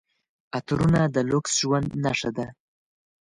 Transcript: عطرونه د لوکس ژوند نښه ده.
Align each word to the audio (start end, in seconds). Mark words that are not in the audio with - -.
عطرونه 0.57 1.01
د 1.15 1.17
لوکس 1.29 1.51
ژوند 1.61 1.89
نښه 2.03 2.29
ده. 2.37 2.47